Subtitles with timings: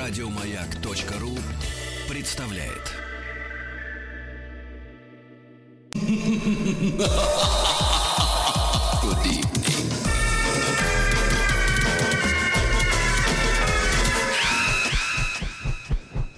[0.00, 1.36] Радиомаяк.ру
[2.08, 2.96] представляет.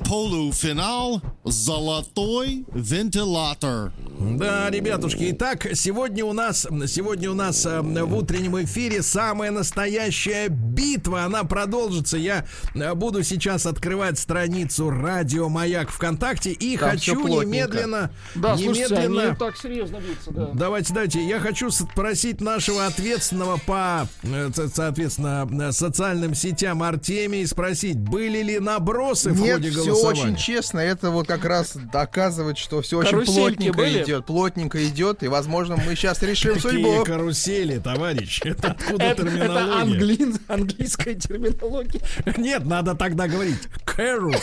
[0.05, 3.93] Полуфинал «Золотой вентилятор».
[4.30, 10.48] Да, ребятушки, итак, сегодня у нас, сегодня у нас э, в утреннем эфире самая настоящая
[10.48, 11.25] битва.
[11.25, 12.17] Она продолжится.
[12.17, 18.94] Я э, буду сейчас открывать страницу Радио Маяк ВКонтакте и Там хочу немедленно, Да, слушайте,
[18.94, 19.29] немедленно.
[19.29, 20.50] они так серьезно бьются, да.
[20.54, 21.27] Давайте, давайте.
[21.27, 28.43] Я хочу спросить нашего ответственного по, э, со- соответственно, э, социальным сетям Артемии спросить, были
[28.43, 30.22] ли набросы в Нет, ходе все голосования?
[30.22, 30.79] очень честно.
[30.79, 34.02] Это вот как раз доказывает, что все очень Карусельки плотненько были?
[34.05, 34.11] идет.
[34.20, 35.22] Плотненько идет.
[35.22, 37.05] И, возможно, мы сейчас решим Какие судьбу.
[37.05, 38.41] карусели, товарищ?
[38.44, 39.80] Это откуда Это, это терминология?
[39.80, 42.00] англи- английская терминология.
[42.36, 44.36] Нет, надо тогда говорить carousel.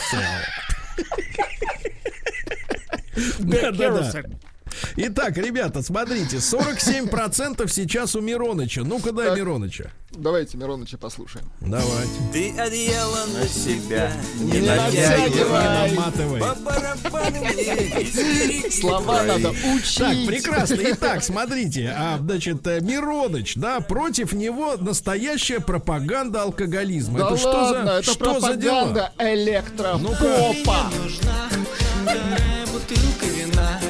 [3.38, 4.22] Да, да, да.
[4.96, 8.82] Итак, ребята, смотрите, 47% сейчас у Мироныча.
[8.82, 9.38] Ну-ка дай Так.
[9.38, 9.92] Мироныча.
[10.12, 11.50] Давайте Мироныча послушаем.
[11.60, 12.10] Давайте.
[12.32, 15.18] Ты одеяло на себя не Не натягивай.
[15.28, 15.90] натягивай.
[15.90, 16.40] Не наматывай.
[16.40, 16.54] По
[18.70, 19.98] Слова надо учить.
[19.98, 20.78] Так, прекрасно.
[20.82, 27.18] Итак, смотрите, а, значит, э, Мироныч, да, против него настоящая пропаганда алкоголизма.
[27.20, 28.80] Да это что ладно, за, это что за дела?
[28.86, 30.90] пропаганда электропопа.
[30.98, 31.48] нужна
[32.02, 33.80] вторая бутылка вина.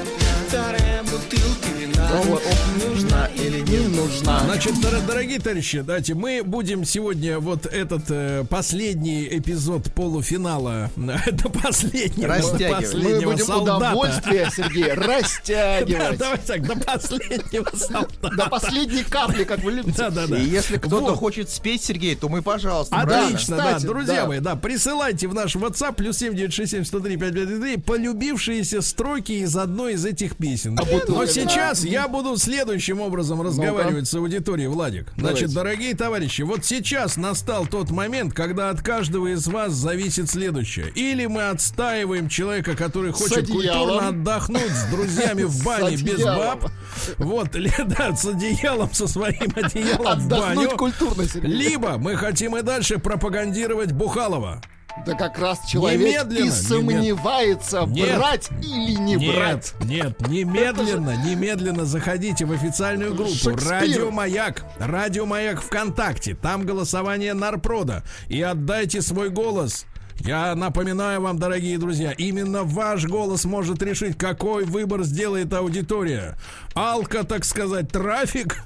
[2.11, 2.41] Вина.
[2.89, 4.41] Нужна или не нужна.
[4.45, 10.91] Значит, дор- дорогие товарищи, давайте мы будем сегодня вот этот э, последний эпизод полуфинала,
[11.27, 12.71] это последний Растягивать.
[12.73, 13.77] Мы последнего будем солдата.
[13.77, 16.19] удовольствие, Сергей, Да, растягивать.
[16.19, 18.37] давайте так, до последнего солдата.
[18.37, 19.97] До последней капли, как вы любите.
[19.99, 20.37] Да, да, да.
[20.39, 21.17] И если кто-то Вот.
[21.19, 22.97] хочет спеть, Сергей, то мы, пожалуйста?
[22.97, 24.27] Отлично, Кстати, да, друзья да.
[24.27, 30.05] мои, да, присылайте в наш WhatsApp плюс 7967 103 5533 полюбившиеся строки из одной из
[30.05, 30.79] этих песен.
[31.09, 35.13] Но сейчас я буду следующим образом разговаривать с аудиторией, Владик.
[35.17, 35.55] Значит, Давайте.
[35.55, 40.91] дорогие товарищи, вот сейчас настал тот момент, когда от каждого из вас зависит следующее.
[40.95, 46.71] Или мы отстаиваем человека, который хочет культурно отдохнуть с друзьями в бане без баб.
[47.19, 50.71] Вот, да, с одеялом, со своим одеялом в баню.
[50.77, 51.25] Культурно.
[51.43, 54.63] Либо мы хотим и дальше пропагандировать Бухалова.
[55.07, 58.19] Да как раз человек Немедленно, и сомневается, Нет.
[58.19, 59.75] брать или не брать.
[59.81, 63.51] нет, немедленно, немедленно заходите в официальную группу.
[63.69, 66.35] Радио Маяк, Радио Маяк ВКонтакте.
[66.35, 68.05] Там голосование Нарпрода.
[68.29, 69.87] И отдайте свой голос.
[70.21, 76.37] Я напоминаю вам, дорогие друзья, именно ваш голос может решить, какой выбор сделает аудитория.
[76.75, 78.63] Алка, так сказать, трафик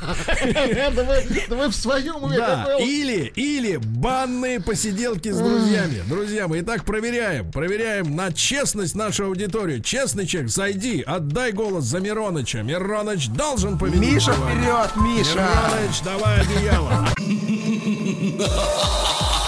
[1.48, 2.32] Да вы, в своем
[2.80, 6.02] или, или банные посиделки с друзьями.
[6.06, 7.50] Друзья мои, итак, проверяем.
[7.50, 9.80] Проверяем на честность нашу аудиторию.
[9.82, 12.62] Честный человек, зайди, отдай голос за Мироныча.
[12.62, 14.12] Мироныч должен победить.
[14.14, 15.48] Миша, вперед, Миша!
[15.48, 17.08] Мироныч, давай одеяло.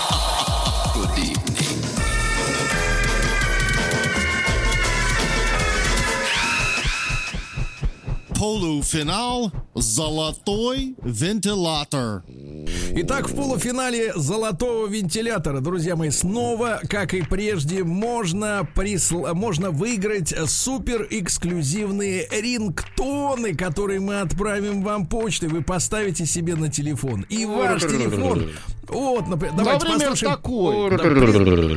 [8.42, 12.24] Полуфинал «Золотой вентилятор».
[12.96, 19.32] Итак, в полуфинале золотого вентилятора, друзья мои, снова, как и прежде, можно, присл...
[19.32, 25.48] можно выиграть супер эксклюзивные рингтоны, которые мы отправим вам почтой.
[25.48, 27.24] Вы поставите себе на телефон.
[27.28, 28.50] И ваш телефон.
[28.92, 30.32] Вот, например, давайте Например, послушаем.
[30.36, 30.90] такой.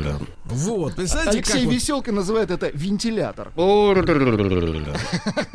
[0.03, 3.51] Да, Вот, представляете, как Алексей вот- Веселка называет это вентилятор.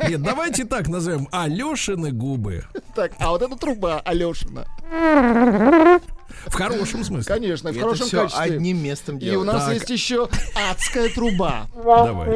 [0.09, 1.27] Нет, давайте так назовем.
[1.31, 2.65] Алешины губы.
[2.95, 4.65] Так, а вот это труба Алешина.
[6.47, 7.33] В хорошем смысле.
[7.35, 8.55] Конечно, в Это хорошем все качестве.
[8.55, 9.47] одним местом И у делать.
[9.53, 9.73] нас Так.
[9.75, 10.27] есть еще
[10.71, 11.67] адская труба.
[11.75, 12.31] Давайте.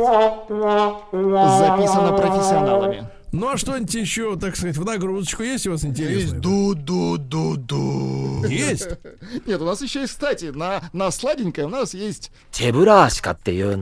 [1.11, 3.09] Записана профессионалами.
[3.35, 6.21] Ну а что-нибудь еще, так сказать, в нагрузочку есть у вас интересное?
[6.21, 8.45] Есть ду-ду-ду-ду.
[8.47, 8.87] Есть?
[9.45, 12.31] Нет, у нас еще есть, кстати, на, на сладенькое у нас есть...
[12.53, 13.77] Чебурашка ты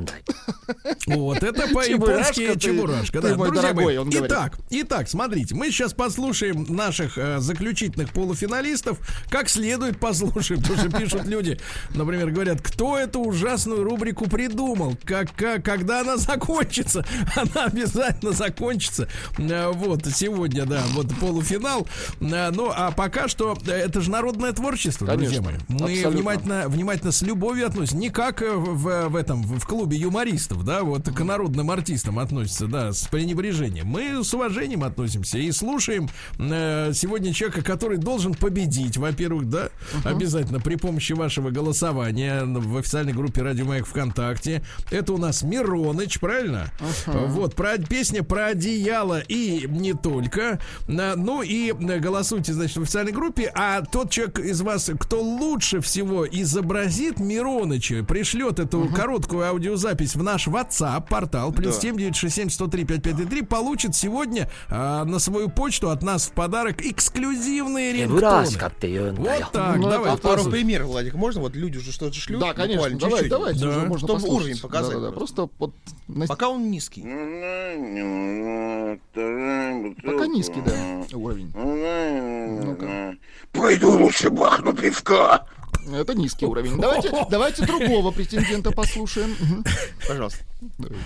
[1.06, 3.22] Вот это по-японски чебурашка.
[3.22, 3.36] да.
[3.36, 8.98] Друзья мои, итак, итак, смотрите, мы сейчас послушаем наших э, заключительных полуфиналистов,
[9.30, 11.60] как следует послушаем, потому что пишут люди,
[11.94, 19.08] например, говорят, кто эту ужасную рубрику придумал, как, как, когда она закончится, она обязательно закончится.
[19.50, 21.88] Э, Вот, сегодня, да, вот полуфинал.
[22.22, 25.80] Э, Ну, а пока что э, это же народное творчество, друзья Конечно, мои.
[25.80, 26.10] Мы абсолютно.
[26.12, 27.98] внимательно, внимательно с любовью относимся.
[27.98, 32.92] Не как в, в этом, в клубе юмористов, да, вот к народным артистам относятся, да,
[32.94, 33.88] с пренебрежением.
[33.88, 39.70] Мы с уважением относимся и слушаем э, сегодня человека, который должен победить, во-первых, да,
[40.04, 44.64] обязательно при помощи вашего голосования в официальной группе Радио Маяк ВКонтакте.
[44.92, 46.72] Это у нас Мироныч, правильно?
[47.06, 50.60] Вот, про, песня про одеяло и не только.
[50.88, 53.52] Ну и э, голосуйте, значит, в официальной группе.
[53.56, 58.94] А тот человек из вас, кто лучше всего изобразит Мироныча, пришлет эту угу.
[58.94, 63.18] короткую аудиозапись в наш WhatsApp портал плюс семь девять шесть семь сто три пять пять
[63.30, 68.48] три получит сегодня а, на свою почту от нас в подарок эксклюзивные э, рингтоны.
[68.82, 70.12] Э, вот так, ну, давай.
[70.12, 71.42] А пару примеров, Владик, можно?
[71.42, 72.42] Вот люди уже что-то шлют.
[72.42, 73.32] Да, конечно, чуть давай, чуть-чуть.
[73.32, 73.70] давайте да.
[73.70, 74.94] уже можно Чтобы уровень показать.
[74.94, 75.12] Да, да, да.
[75.12, 75.74] Просто вот...
[76.28, 77.02] Пока он низкий.
[79.14, 81.52] Пока низкий, да, уровень.
[81.54, 83.16] Ну-ка.
[83.52, 85.46] Пойду лучше бахну пивка.
[85.94, 86.80] Это низкий уровень.
[86.80, 89.36] Давайте, давайте другого претендента послушаем.
[90.08, 90.44] Пожалуйста.
[90.78, 91.06] Давайте.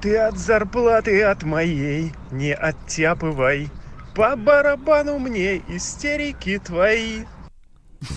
[0.00, 3.68] Ты от зарплаты от моей не оттяпывай.
[4.14, 7.24] По барабану мне истерики твои.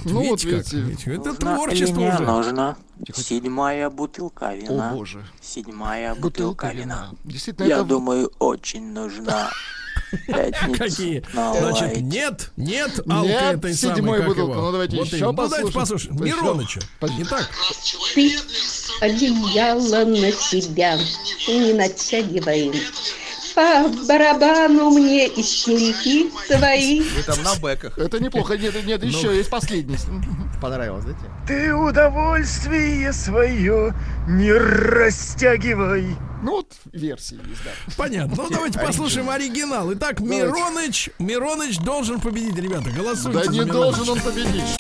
[0.06, 0.74] Ну вот Видите как?
[0.74, 1.10] видите.
[1.12, 2.20] Видите, Это творчество не уже.
[2.24, 2.78] нужна?
[3.14, 4.92] Седьмая бутылка О вина.
[4.94, 5.26] боже.
[5.42, 6.82] Седьмая Бутылка бутылка вина.
[6.84, 7.10] вина.
[7.24, 9.50] Действительно, Я это думаю, очень нужна.
[10.28, 10.78] Пятница.
[10.78, 11.24] Какие?
[11.34, 14.56] Значит, нет, нет, алка Нет, этой седьмой самой, бутылка.
[14.60, 15.26] Ну, давайте Вот еще.
[15.26, 15.74] Ну, послушаем.
[15.74, 16.24] послушаем.
[16.24, 16.80] Мироныча.
[17.02, 17.50] Итак,
[18.14, 18.38] Ты
[19.02, 20.98] одеяло на себя
[21.48, 22.72] не натягивай.
[23.56, 27.02] По барабану мне истерики твои.
[27.02, 27.98] Вы там на бэках.
[27.98, 28.58] Это неплохо.
[28.58, 29.08] Нет, нет, Ну.
[29.08, 29.98] еще есть последний.
[30.62, 31.30] Понравилось, да тебе?
[31.48, 33.96] Ты удовольствие свое
[34.28, 36.16] не растягивай.
[36.44, 37.72] Ну вот версии есть, да.
[37.98, 38.36] понятно.
[38.38, 39.92] Ну, давайте послушаем оригинал.
[39.94, 42.90] Итак, Мироныч, Мироныч должен победить, ребята.
[42.92, 44.78] Голосуйте Да не должен он победить.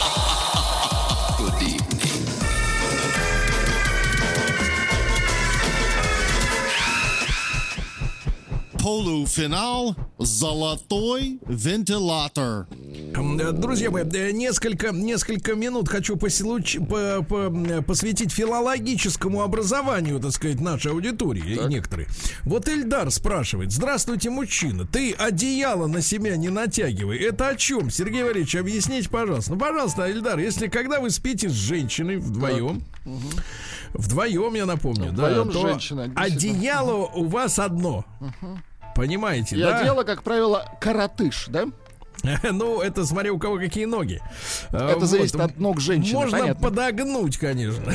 [8.95, 12.65] Полуфинал «Золотой вентилятор».
[13.13, 20.21] Э, Друзья мои, э, несколько, несколько минут хочу поселуч- по- по- м, посвятить филологическому образованию,
[20.21, 22.07] так сказать, нашей аудитории, и некоторые.
[22.43, 27.17] Вот Эльдар спрашивает, здравствуйте, мужчина, ты одеяло на себя не натягивай.
[27.17, 27.89] Это о чем?
[27.89, 29.51] Сергей Валерьевич, объясните, пожалуйста.
[29.55, 32.81] Ну, пожалуйста, Эльдар, если когда вы спите с женщиной вдвоем,
[33.93, 38.05] вдвоем, я напомню, Вдвоем да, то женщина, одеяло у вас одно.
[38.95, 39.79] Понимаете, И да?
[39.79, 41.65] одела, как правило, коротыш, да?
[42.51, 44.21] Ну, это смотря у кого какие ноги.
[44.71, 45.09] А, Это вот.
[45.09, 46.63] зависит от ног женщины, Можно понятно.
[46.63, 47.83] подогнуть, конечно.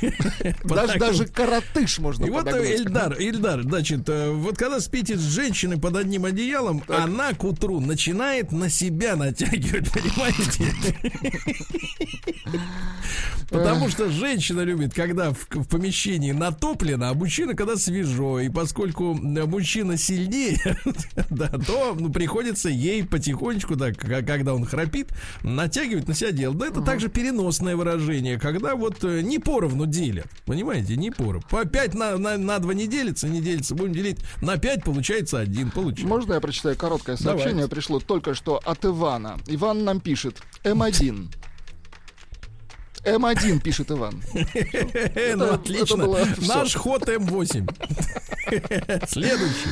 [0.00, 0.98] Даже, Подогнуть.
[0.98, 2.70] даже коротыш можно И вот э, подогнуть.
[2.70, 7.80] Эльдар, Эльдар, значит, э, вот когда спите с женщиной под одним одеялом, она к утру
[7.80, 10.72] начинает на себя натягивать, понимаете?
[13.50, 18.40] Потому что женщина любит, когда в, в помещении натоплено, а мужчина, когда свежо.
[18.40, 20.58] И поскольку э, мужчина сильнее,
[21.30, 25.10] да, то ну, приходится ей потихонечку, да, к- когда он храпит,
[25.42, 26.54] натягивать на себя дело.
[26.54, 30.26] Да, это также переносное выражение, когда вот э, не поровну делят.
[30.46, 31.42] Понимаете, не поровну.
[31.50, 33.74] По 5 на, на, на 2 не делится, не делится.
[33.74, 35.70] Будем делить на 5, получается 1.
[35.70, 36.06] Получается.
[36.06, 37.52] Можно я прочитаю короткое сообщение?
[37.54, 37.70] Давайте.
[37.74, 39.38] Пришло только что от Ивана.
[39.46, 40.38] Иван нам пишет.
[40.64, 41.28] М1.
[43.04, 44.20] М1 пишет Иван.
[44.34, 45.96] Ну это отлично.
[46.04, 46.26] было.
[46.46, 47.68] Наш ход М8.
[49.08, 49.70] Следующий.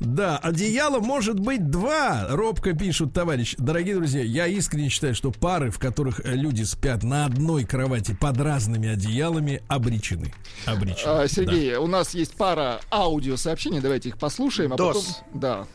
[0.00, 3.54] Да, одеяло может быть два, робко пишут товарищ.
[3.58, 8.16] Дорогие друзья, я искренне считаю, что пары, в которых э, люди спят на одной кровати
[8.18, 10.32] под разными одеялами, обречены.
[10.66, 11.22] Обречены.
[11.22, 15.22] А, Сергей, у нас есть пара аудиосообщений, давайте их послушаем, а Дос.
[15.22, 15.40] потом...
[15.40, 15.66] Да.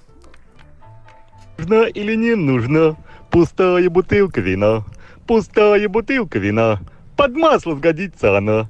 [1.57, 2.97] Нужно или не нужно?
[3.29, 4.85] Пустая бутылка вина.
[5.27, 6.81] Пустая бутылка вина.
[7.15, 8.69] Под масло сгодится она.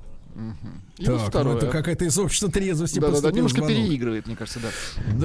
[1.03, 1.57] И вот Так, ну второе.
[1.57, 3.75] это какая-то из общества трезвости Да-да-да, поступил немножко звонок.
[3.75, 4.69] переигрывает, мне кажется, да.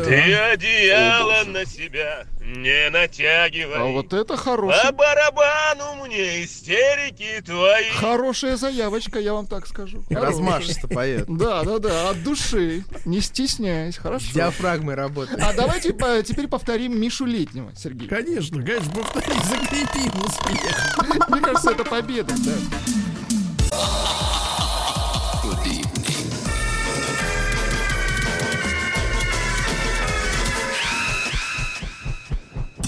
[0.03, 0.51] Да.
[0.53, 3.77] одеяло на себя не натягивай.
[3.79, 7.91] А вот это хороший, барабану мне истерики твои.
[7.97, 10.03] хорошая заявочка, я вам так скажу.
[10.11, 11.27] Размашисто поет.
[11.29, 12.85] Да, да, да, от души.
[13.05, 14.27] Не стесняясь, С хорошо.
[14.35, 15.41] диафрагмой работает.
[15.43, 18.09] А давайте по- теперь повторим Мишу Летнего, Сергей.
[18.09, 21.29] Конечно, конечно, повтори, закрепим успех.
[21.29, 22.53] Мне кажется, это победа, да.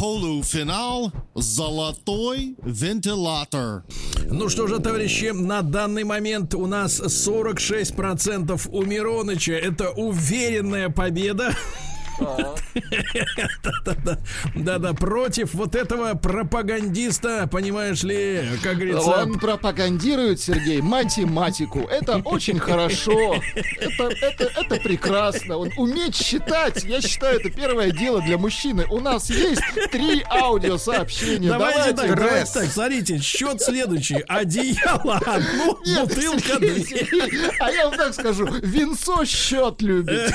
[0.01, 3.85] Полуфинал «Золотой вентилятор».
[4.31, 9.53] Ну что же, товарищи, на данный момент у нас 46% у Мироныча.
[9.53, 11.55] Это уверенная победа.
[14.55, 19.11] Да-да, против вот этого пропагандиста, понимаешь ли, как говорится...
[19.11, 21.81] Он пропагандирует, Сергей, математику.
[21.81, 23.37] Это очень хорошо.
[23.55, 25.57] Это, это, это прекрасно.
[25.57, 28.87] Он уметь считать, я считаю, это первое дело для мужчины.
[28.91, 31.49] У нас есть три аудиосообщения.
[31.49, 31.97] Давайте, Давайте.
[31.97, 34.25] так, давайте так, смотрите, счет следующий.
[34.29, 36.85] Одеяло одну, Нет, бутылка две.
[37.59, 40.33] А я вам так скажу, винцо счет любит.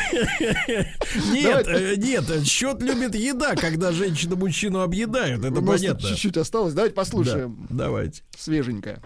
[1.32, 1.68] Нет,
[1.98, 6.10] нет, счет любит еда, когда женщина мужчину объедают, это У нас тут понятно.
[6.10, 6.74] чуть-чуть осталось.
[6.74, 7.68] Давайте Да, послушаем.
[7.70, 8.22] давайте.
[8.38, 9.02] Свеженькое.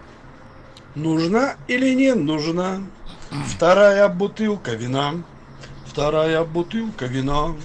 [0.96, 2.82] Нужна или не нужна
[3.48, 5.24] вторая бутылка вина?
[5.86, 7.56] Вторая бутылка вина.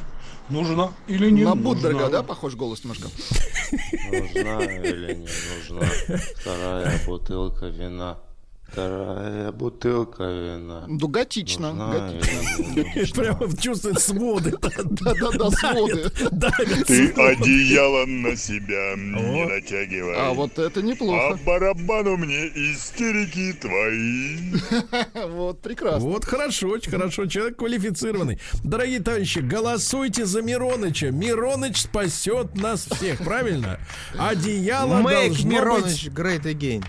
[0.50, 1.62] Нужна или не На нужна?
[1.70, 3.08] Буддерга, да, похож голос немножко?
[4.12, 5.28] Нужна или не
[5.70, 5.88] нужна
[6.40, 8.18] вторая бутылка вина?
[8.74, 10.86] Вторая бутылка вина.
[10.88, 11.72] Ну, готично.
[13.14, 14.50] Прямо чувствует своды.
[14.60, 16.10] Да-да-да, своды.
[16.84, 20.16] Ты одеяло на себя не натягивай.
[20.16, 21.38] А вот это А неплохо.
[21.46, 24.34] барабану мне истерики твои.
[25.34, 26.08] Вот, прекрасно.
[26.08, 28.40] Вот хорошо, очень хорошо, человек квалифицированный.
[28.64, 31.12] Дорогие товарищи, голосуйте за Мироныча.
[31.12, 33.78] Мироныч спасет нас всех, правильно?
[34.18, 36.84] Одеяло Make Мироныч great again.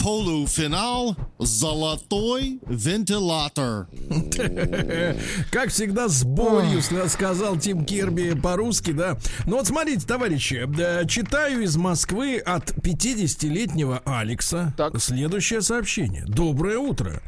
[0.00, 3.88] Полуфинал «Золотой вентилятор».
[5.50, 9.18] Как всегда, с болью ска- сказал Тим Кирби по-русски, да.
[9.46, 10.66] Ну вот смотрите, товарищи,
[11.08, 16.24] читаю из Москвы от 50-летнего Алекса следующее сообщение.
[16.26, 17.20] Доброе утро.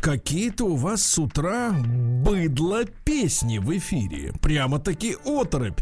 [0.00, 4.32] Какие-то у вас с утра быдло песни в эфире.
[4.40, 5.80] Прямо-таки оторопь.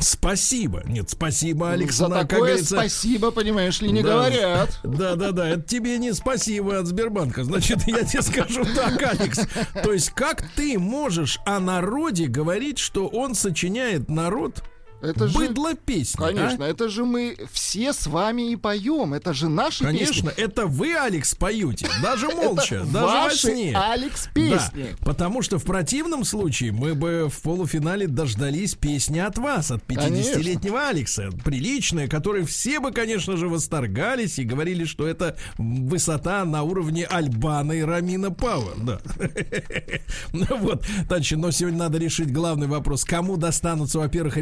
[0.00, 0.82] Спасибо.
[0.86, 1.96] Нет, спасибо, Алекс.
[1.96, 4.08] За такое говорится, спасибо, понимаешь ли, не да.
[4.10, 4.80] говорят.
[4.82, 5.48] Да, да, да.
[5.48, 7.44] Это тебе не спасибо от Сбербанка.
[7.44, 9.40] Значит, я тебе скажу так, Алекс.
[9.82, 14.62] То есть, как ты можешь о народе говорить, что он сочиняет народ
[15.02, 16.22] Это же- быдло песни?
[16.22, 16.26] а?
[16.28, 19.14] Конечно, это же мы все с вами и поем.
[19.14, 20.44] Это же наши Конечно, песни.
[20.44, 23.76] это вы, Алекс, поете, даже молча, даже во сне.
[23.76, 24.88] Алекс, песни.
[25.00, 29.82] Да, потому что в противном случае мы бы в полуфинале дождались песни от вас, от
[29.84, 31.30] 50-летнего Алекса.
[31.44, 37.72] Приличная, которой все бы, конечно же, восторгались и говорили, что это высота на уровне Альбана
[37.72, 38.76] и Рамина Пауэр.
[38.82, 39.00] Да.
[40.60, 43.04] Вот, Тачи, но сегодня надо решить главный вопрос.
[43.04, 44.36] Кому достанутся, во-первых,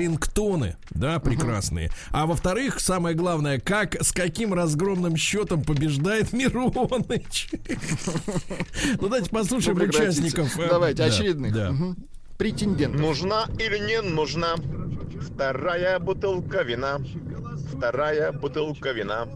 [0.48, 1.90] рингтоны, да, прекрасные.
[2.10, 7.50] А во-вторых, самое главное, как, с каким разгромным счетом побеждает Мироныч.
[9.00, 10.58] Ну, давайте послушаем участников.
[10.58, 11.54] э, Давайте, да, очередных.
[12.36, 13.00] Претендентов.
[13.00, 14.54] Нужна или не нужна
[15.20, 17.00] вторая бутылка вина?
[17.76, 19.26] Вторая бутылка вина.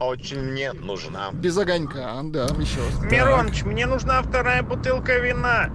[0.00, 1.30] Очень мне нужна.
[1.32, 3.10] Без огонька, да, еще раз.
[3.10, 5.70] Мироныч, мне нужна вторая бутылка вина.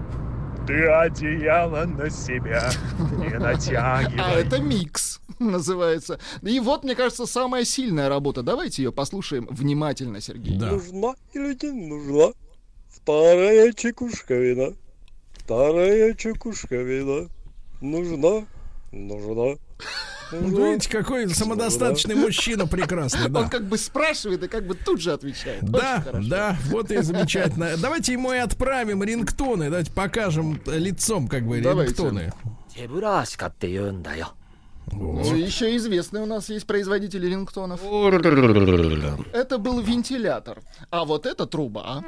[0.67, 2.69] Ты одеяло на себя
[3.17, 4.19] не натягивай.
[4.19, 6.19] А это микс называется.
[6.41, 8.43] И вот, мне кажется, самая сильная работа.
[8.43, 10.57] Давайте ее послушаем внимательно, Сергей.
[10.57, 12.33] Нужна или не нужна
[13.01, 14.73] вторая чекушка вина?
[15.33, 17.27] Вторая чекушка вина.
[17.81, 18.45] Нужна,
[18.91, 19.57] нужна.
[20.31, 23.29] Ну, Видите, какой ну, самодостаточный мужчина прекрасный.
[23.29, 23.41] Да.
[23.41, 25.63] Он как бы спрашивает и как бы тут же отвечает.
[25.63, 27.77] Да, да, вот и замечательно.
[27.77, 29.69] Давайте ему и отправим рингтоны.
[29.69, 32.33] Давайте покажем лицом как бы рингтоны.
[34.87, 35.25] Вот.
[35.25, 37.81] Ну, еще известный у нас есть производитель рингтонов.
[39.31, 40.61] это был вентилятор.
[40.89, 42.03] А вот это труба.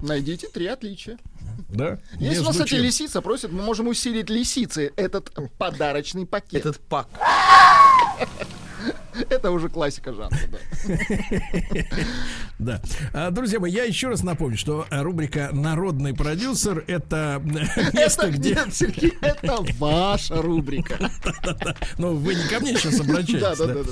[0.00, 1.18] Найдите три отличия.
[1.72, 1.98] Да?
[2.18, 2.82] Если у нас, кстати, чем?
[2.82, 6.60] лисица просит, мы можем усилить лисицы этот подарочный пакет.
[6.60, 7.08] Этот пак.
[9.28, 10.58] Это уже классика жанра, да.
[12.60, 12.82] Да.
[13.14, 18.26] А, Друзья мои, я еще раз напомню, что э, рубрика «Народный продюсер»— это э, место,
[18.26, 18.50] Это, где...
[18.50, 21.10] нет, Сергей, это ваша рубрика.
[21.98, 23.40] Ну, вы не ко мне сейчас обращаетесь.
[23.40, 23.82] Да, да, да,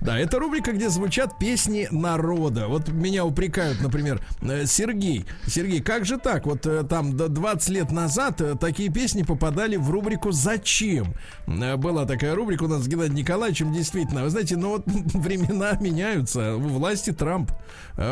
[0.00, 2.66] да, это рубрика, где звучат песни народа.
[2.68, 5.24] Вот меня упрекают, например, э, Сергей.
[5.46, 6.46] Сергей, как же так?
[6.46, 11.14] Вот там до 20 лет назад такие песни попадали в рубрику «Зачем?».
[11.46, 14.24] Была такая рубрика у нас с Геннадием Николаевичем, действительно.
[14.24, 17.52] Вы знаете, ну вот времена меняются, у власти Трамп.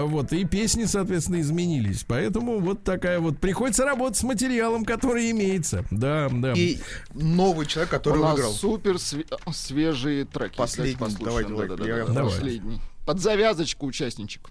[0.07, 2.05] Вот, и песни, соответственно, изменились.
[2.07, 3.39] Поэтому вот такая вот...
[3.39, 5.85] Приходится работать с материалом, который имеется.
[5.91, 6.53] Да, да.
[6.53, 6.79] И
[7.13, 8.53] новый человек, который У выиграл.
[8.53, 10.57] супер све- свежие треки.
[10.57, 11.49] Последний, Давайте послушаем.
[11.49, 12.33] давайте, Да-да-да-да, давай.
[12.33, 12.81] Последний.
[13.07, 14.51] Под завязочку участничек.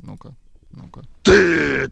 [0.00, 0.34] Ну-ка,
[0.70, 1.02] ну-ка.
[1.28, 1.90] Ты!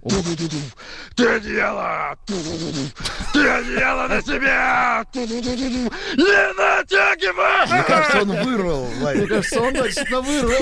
[1.15, 2.17] Ты одеяло!
[2.27, 5.05] Ты одеяло на себя!
[5.15, 7.67] Не натягивай!
[7.71, 9.21] Мне кажется, он вырвал, Владик.
[9.21, 10.55] Мне кажется, он точно вырвал.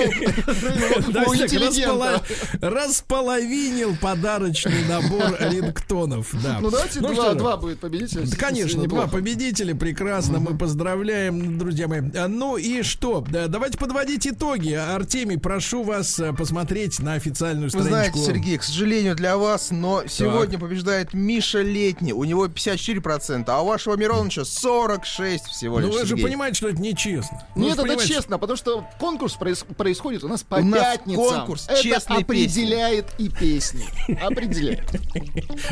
[2.61, 6.27] Располовинил подарочный набор рингтонов.
[6.43, 6.59] Да.
[6.59, 8.25] Ну, давайте что два, два будет победителя.
[8.25, 12.01] Да, конечно, два победителя, прекрасно, мы поздравляем, друзья мои.
[12.15, 13.23] А, Ну и что?
[13.29, 14.73] Да, Давайте подводить итоги.
[14.73, 17.89] Артемий, прошу вас э, посмотреть на официальную Вы страничку.
[17.89, 22.13] знаете, Сергей, к сожалению для вас, но сегодня побеждает Миша Летний.
[22.13, 25.93] У него 54%, а у вашего Мироновича 46 всего лишь.
[25.93, 27.45] Ну вы же понимаете, что это нечестно.
[27.55, 30.63] Ну, вы Нет, это понимаете, честно, потому что конкурс проис- происходит у нас по У
[30.63, 31.23] нас пятницам.
[31.23, 33.85] конкурс это определяет и песни.
[34.21, 34.89] Определяет.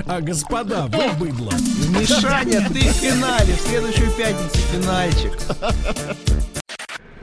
[0.06, 1.52] А, господа, вы быдло.
[1.90, 5.34] Мишаня, ты в финале, в следующую пятницу финальчик.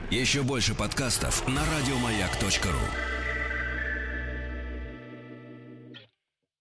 [0.09, 3.10] Еще больше подкастов на радиомаяк.ру.